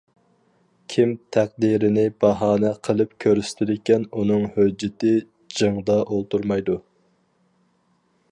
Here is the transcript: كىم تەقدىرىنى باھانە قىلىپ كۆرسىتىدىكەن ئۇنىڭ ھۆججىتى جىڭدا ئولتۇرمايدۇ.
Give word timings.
كىم 0.91 1.11
تەقدىرىنى 1.35 2.05
باھانە 2.23 2.71
قىلىپ 2.87 3.11
كۆرسىتىدىكەن 3.25 4.09
ئۇنىڭ 4.21 4.49
ھۆججىتى 4.57 5.13
جىڭدا 5.59 5.99
ئولتۇرمايدۇ. 6.07 6.79